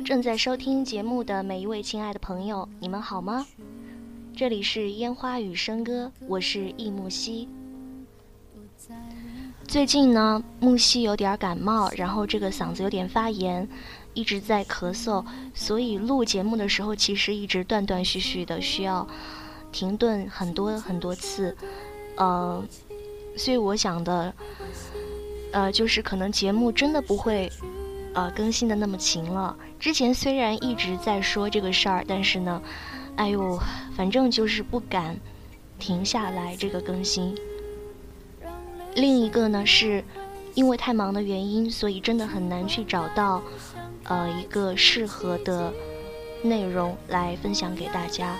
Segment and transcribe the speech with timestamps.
[0.00, 3.46] 正在收听节目的每一位亲爱的朋友，你们好吗？
[4.34, 7.46] 这里是烟花与笙歌，我是易木兮。
[9.68, 13.68] 最近呢，木兮有点感冒，然后这个嗓子有点发炎，
[14.14, 15.22] 一直在咳嗽，
[15.52, 19.06] 所以录节目的时候其实一直断断续续的，需要
[19.70, 21.54] 停顿很多很多次。
[22.16, 22.64] 呃，
[23.36, 24.34] 所以我想的，
[25.52, 27.52] 呃，就是可能节目真的不会。
[28.12, 29.56] 呃，更新的那么勤了。
[29.80, 32.62] 之前虽然一直在说这个事儿，但是呢，
[33.16, 33.58] 哎呦，
[33.96, 35.16] 反正就是不敢
[35.78, 37.34] 停下来这个更新。
[38.94, 40.04] 另一个呢，是
[40.54, 43.42] 因为太忙的原因，所以真的很难去找到
[44.04, 45.72] 呃一个适合的
[46.42, 48.36] 内容来分享给大家。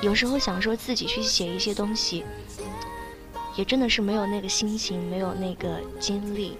[0.00, 2.24] 有时候想说自己去写一些东西，
[3.56, 6.56] 也真的是没有那个心情，没有那个精力。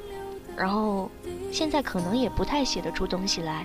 [0.56, 1.09] 然后，
[1.53, 3.65] 现在可能也不太写得出东西来。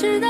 [0.00, 0.27] 今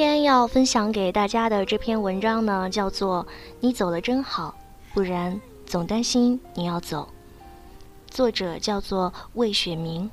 [0.00, 3.22] 今天要分享给大家的这篇文章呢，叫做
[3.60, 4.56] 《你走了真好，
[4.94, 7.06] 不然总担心你要走》。
[8.10, 10.10] 作者叫做魏雪明。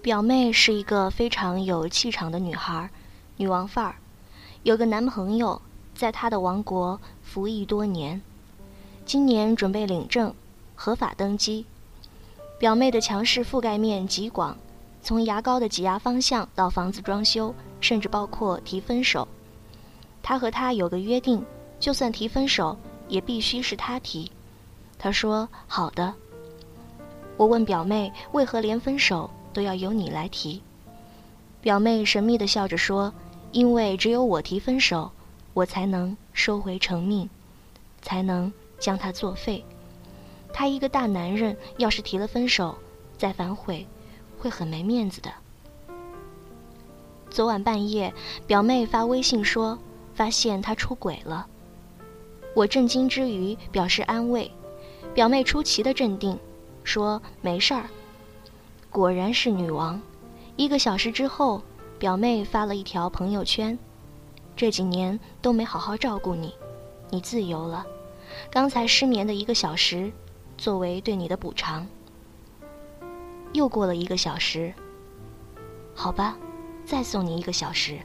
[0.00, 2.88] 表妹是一个非常有气场的女孩，
[3.36, 3.96] 女王范儿，
[4.62, 5.60] 有个男朋友，
[5.92, 8.22] 在她的王国服役多年，
[9.04, 10.32] 今年准备领证，
[10.76, 11.66] 合法登基。
[12.60, 14.56] 表妹的强势覆盖面极广。
[15.02, 19.26] 从牙膏的挤压方向到房子装修，甚至包括提分手，
[20.22, 21.44] 他和他有个约定，
[21.80, 22.76] 就算提分手，
[23.08, 24.30] 也必须是他提。
[24.98, 26.14] 他说：“好的。”
[27.36, 30.62] 我问表妹：“为何连分手都要由你来提？”
[31.60, 33.12] 表妹神秘地笑着说
[33.50, 35.10] ：“因为只有我提分手，
[35.52, 37.28] 我才能收回成命，
[38.00, 39.64] 才能将他作废。
[40.52, 42.78] 他一个大男人，要是提了分手，
[43.18, 43.84] 再反悔。”
[44.42, 45.32] 会很没面子的。
[47.30, 48.12] 昨晚半夜，
[48.44, 49.78] 表妹发微信说，
[50.16, 51.46] 发现他出轨了。
[52.52, 54.50] 我震惊之余表示安慰，
[55.14, 56.36] 表妹出奇的镇定，
[56.82, 57.84] 说没事儿。
[58.90, 60.02] 果然是女王。
[60.56, 61.62] 一个小时之后，
[62.00, 63.78] 表妹发了一条朋友圈：
[64.56, 66.52] 这几年都没好好照顾你，
[67.10, 67.86] 你自由了。
[68.50, 70.10] 刚才失眠的一个小时，
[70.58, 71.86] 作为对你的补偿。
[73.52, 74.72] 又过了一个小时，
[75.94, 76.36] 好吧，
[76.86, 77.98] 再送你一个小时。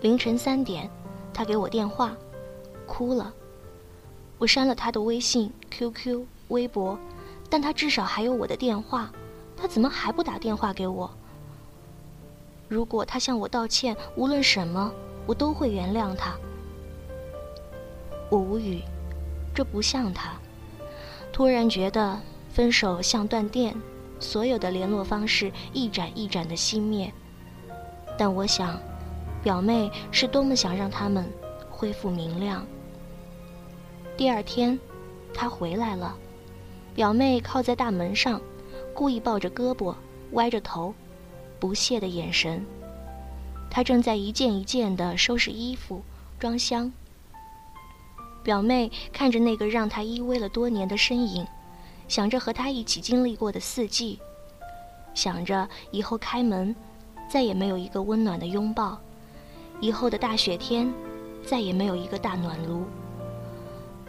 [0.00, 0.90] 凌晨三点，
[1.32, 2.16] 他给我电话，
[2.86, 3.32] 哭了。
[4.38, 6.98] 我删了他的微信、QQ、微博，
[7.48, 9.10] 但他至少还有我的电话，
[9.56, 11.10] 他怎么还不打电话给我？
[12.68, 14.92] 如果他向我道歉，无论什么，
[15.26, 16.36] 我都会原谅他。
[18.30, 18.82] 我无语，
[19.54, 20.38] 这不像他。
[21.32, 22.20] 突然觉得
[22.58, 23.72] 分手像断电，
[24.18, 27.12] 所有的联络方式一盏一盏的熄灭。
[28.18, 28.76] 但我想。
[29.40, 31.24] 表妹是多么想让他们
[31.70, 32.66] 恢复明亮。
[34.16, 34.76] 第二天，
[35.32, 36.16] 他回来了，
[36.96, 38.40] 表妹靠在大门上，
[38.92, 39.94] 故意抱着胳膊，
[40.32, 40.92] 歪着头，
[41.60, 42.66] 不屑的眼神。
[43.70, 46.02] 他正在一件一件的收拾衣服、
[46.40, 46.92] 装箱。
[48.42, 51.46] 表妹看着那个让他依偎了多年的身影，
[52.08, 54.18] 想着和他一起经历过的四季，
[55.14, 56.74] 想着以后开门，
[57.28, 58.98] 再也没有一个温暖的拥抱。
[59.80, 60.92] 以后的大雪天，
[61.46, 62.84] 再也没有一个大暖炉。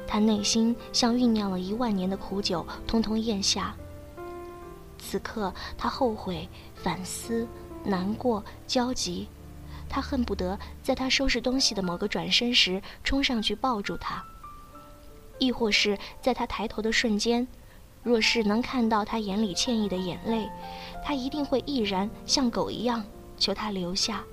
[0.07, 3.75] 他内心像酝酿了一万年的苦酒，通通咽下。
[4.97, 7.47] 此刻，他后悔、反思、
[7.83, 9.27] 难过、焦急。
[9.87, 14.23] 他恨不得在他收拾东西的某个转身时冲上去抱住他，
[15.37, 17.47] 亦或是在他抬头的瞬间，
[18.09, 20.49] 若是能看到他眼里歉意的眼泪，
[21.05, 23.05] 他一定会毅然像狗一样
[23.37, 24.23] 求他留下。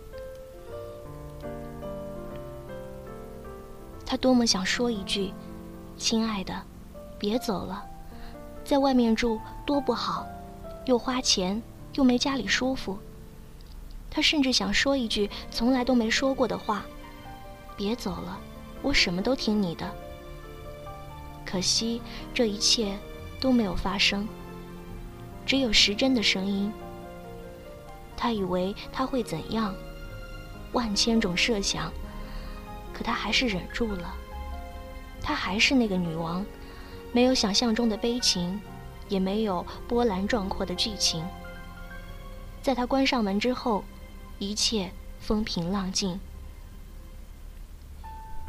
[4.06, 5.30] 他多么想说一句
[5.98, 6.62] ：“亲爱的，
[7.18, 7.84] 别走了，
[8.64, 10.26] 在外面住多不好，
[10.86, 11.62] 又花钱，
[11.92, 12.98] 又没家里舒服。”
[14.10, 16.86] 他甚至想说一句从来都没说过的话
[17.76, 18.38] ：“别走了，
[18.80, 19.86] 我什么都听你的。”
[21.44, 22.00] 可惜
[22.32, 22.98] 这一切
[23.46, 24.26] 都没有发生，
[25.46, 26.72] 只有时针的声音。
[28.16, 29.72] 他以为他会怎样？
[30.72, 31.92] 万千种设想。
[32.92, 34.12] 可他还是忍住了。
[35.22, 36.44] 他还是那个女王，
[37.12, 38.60] 没有想象中的悲情，
[39.08, 41.24] 也没有波澜壮阔的剧情。
[42.60, 43.84] 在他关上门之后，
[44.40, 44.90] 一切
[45.20, 46.18] 风平浪静。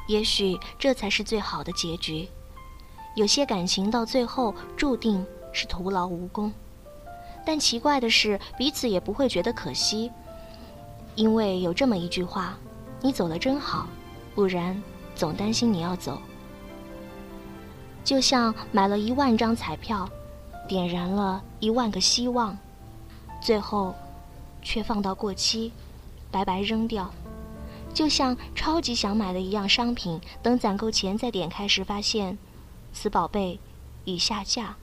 [0.07, 2.27] 也许这才是最好的结局。
[3.17, 6.53] 有些感情到最后注定是徒劳无功，
[7.43, 10.11] 但奇怪的是，彼此也不会觉得可惜，
[11.15, 12.55] 因为有这么一句话
[13.01, 13.87] ：“你走了真好。”
[14.35, 14.79] 不然，
[15.15, 16.21] 总担心你要走。
[18.03, 20.07] 就像买了一万张彩票，
[20.67, 22.55] 点燃了一万个希望，
[23.41, 23.95] 最后
[24.61, 25.73] 却放到过期，
[26.29, 27.11] 白白扔掉。
[27.95, 32.37] 就像超级想买的一样商品，等攒够钱再点开时，发现
[32.99, 33.59] 此宝贝
[34.05, 34.75] 已下架。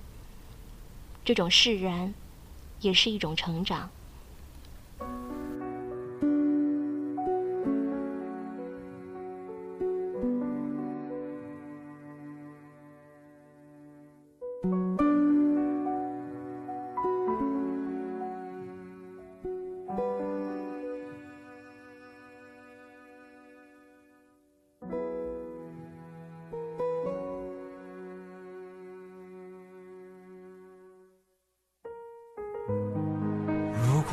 [1.24, 2.14] 这种释然，
[2.80, 3.90] 也是一种成长。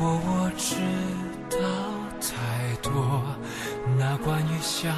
[0.02, 0.74] 果我知
[1.48, 1.58] 道
[2.20, 3.22] 太多，
[3.96, 4.92] 那关于相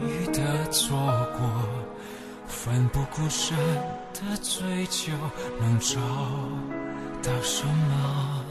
[0.00, 0.98] 遇的错
[1.38, 1.48] 过，
[2.48, 3.56] 奋不顾身
[4.12, 5.12] 的追求，
[5.60, 6.00] 能找
[7.22, 8.44] 到什么？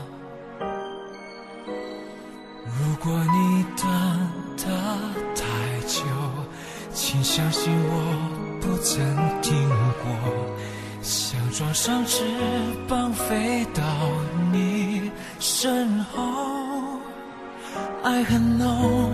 [2.63, 3.86] 如果你等
[4.56, 4.63] 得
[5.36, 5.44] 太
[5.86, 6.01] 久，
[6.94, 9.06] 请相信我不曾
[9.41, 9.68] 听
[10.01, 10.08] 过，
[11.01, 12.24] 想装上翅
[12.88, 13.84] 膀飞到
[14.53, 14.88] 你。
[15.39, 16.22] 身后，
[18.03, 19.13] 爱很浓，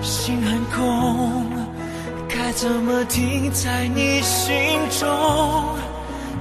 [0.00, 1.44] 心很空，
[2.28, 4.54] 该怎么停在你心
[5.00, 5.64] 中？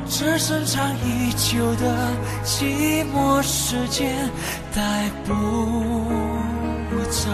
[0.08, 2.10] 这深藏已久的
[2.44, 4.30] 寂寞时间
[4.76, 5.34] 带不
[7.10, 7.32] 走，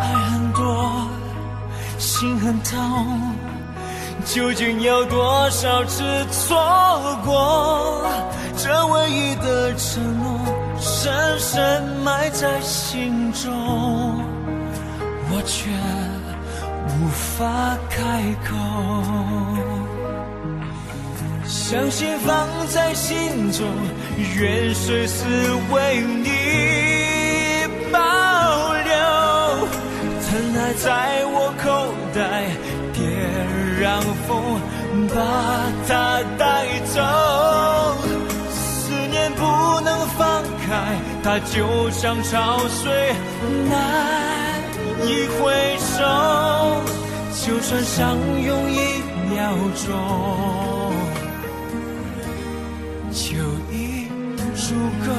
[0.00, 1.06] 爱很多，
[1.98, 3.20] 心很痛，
[4.24, 6.56] 究竟要多少次错
[7.22, 8.06] 过？
[8.64, 10.40] 这唯一的承诺，
[10.80, 13.52] 深深埋在心中，
[15.28, 15.68] 我却
[16.88, 17.06] 无
[17.36, 18.56] 法开口。
[21.44, 23.66] 相信放在心中，
[24.34, 25.26] 愿随时
[25.70, 26.30] 为你
[27.92, 27.98] 保
[28.72, 28.94] 留。
[30.24, 32.48] 疼爱在我口袋，
[32.94, 33.04] 别
[33.78, 34.58] 让风
[35.10, 35.20] 把
[35.86, 37.73] 它带走。
[40.74, 43.14] 开，它就像潮水，
[43.70, 44.60] 难
[45.06, 46.02] 以回首。
[47.46, 49.00] 就算相拥一
[49.30, 49.54] 秒
[49.86, 49.94] 钟，
[53.12, 53.36] 就
[53.70, 54.08] 已
[54.56, 54.74] 足
[55.06, 55.12] 够。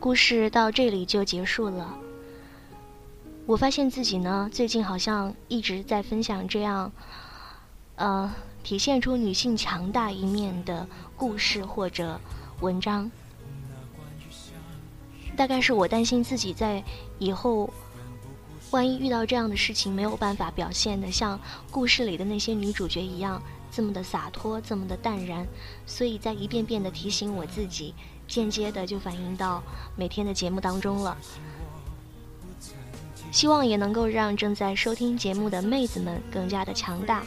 [0.00, 1.94] 故事到这里就结束了。
[3.44, 6.90] 我发现自己呢，最近好像一直在分享这样，
[7.96, 8.32] 呃，
[8.62, 12.20] 体现出女性强大一面的故事或者
[12.60, 13.10] 文章。
[15.36, 16.82] 大概是我担心自己在
[17.18, 17.72] 以后，
[18.70, 25.46] 万一遇到这样的事情，没有办法表现的像故事里的那些女主角一样，这么的洒脱，这么的淡然，
[25.86, 27.94] 所以在一遍遍的提醒我自己。
[28.28, 29.62] 间接的就反映到
[29.94, 31.14] 每天的节目当中了，
[33.30, 37.22] 希望也能够让正在收听节目的妹子们更加的强大。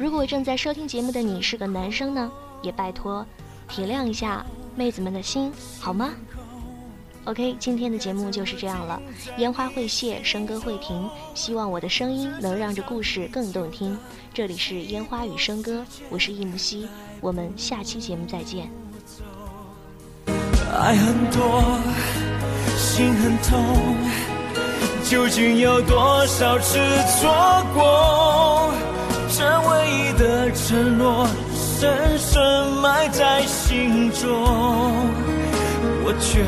[0.00, 3.22] 如果正在收听节目的你是个男生呢，也拜托
[3.68, 4.42] 体谅一下
[4.74, 6.12] 妹子们的心，好吗
[7.26, 8.98] ？OK，今天的节目就是这样了，
[9.36, 13.94] 烟花会谢，笙歌会停，希望我的声音能让这故事更动听。
[14.32, 16.88] 这里是烟花与笙歌，我是易木兮，
[17.20, 18.70] 我们下期节目再见。
[20.80, 21.78] 爱很多，
[22.78, 23.94] 心很痛，
[25.04, 26.78] 究竟有多少次
[27.20, 28.72] 错过？
[29.40, 32.38] 这唯一的承诺，深深
[32.82, 34.28] 埋在心中，
[36.04, 36.44] 我却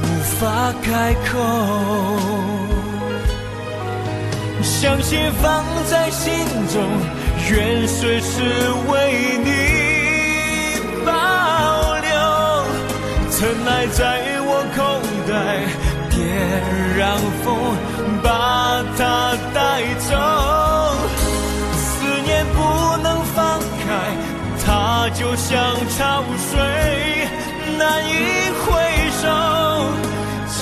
[0.00, 0.04] 无
[0.40, 1.36] 法开口。
[4.62, 6.32] 相信放在心
[6.72, 6.82] 中，
[7.50, 8.40] 愿随时
[8.88, 9.50] 为你
[11.04, 11.12] 保。
[13.38, 14.00] 尘埃在
[14.46, 14.80] 我口
[15.28, 15.36] 袋，
[16.08, 16.16] 别
[16.96, 17.44] 让风
[18.22, 19.60] 把它带
[20.08, 20.16] 走。
[25.10, 26.58] 就像潮水，
[27.78, 28.12] 难以
[28.62, 28.66] 回
[29.20, 29.24] 首。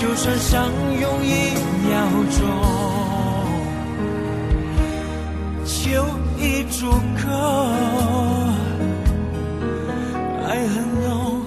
[0.01, 0.71] 就算相
[1.01, 1.55] 拥一
[1.87, 1.93] 秒
[2.31, 2.41] 钟，
[5.65, 6.05] 就
[6.39, 7.27] 已足够。
[10.47, 11.43] 爱很浓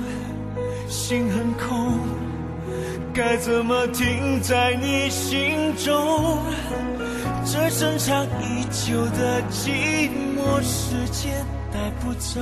[0.89, 1.99] 心很空，
[3.13, 6.39] 该怎么停在你心中？
[7.45, 11.45] 这深藏已久的寂寞，时间
[11.77, 12.41] 带不走。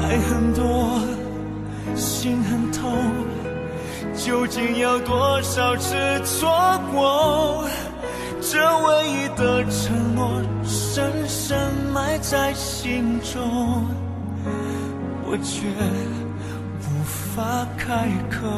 [0.00, 0.98] 爱很多，
[1.94, 2.90] 心很痛，
[4.14, 5.94] 究竟要多少次
[6.24, 7.66] 错过？
[8.40, 11.58] 这唯一的承诺，深深
[11.92, 13.84] 埋在心中。
[15.26, 15.68] 我却
[16.80, 18.48] 无法开口，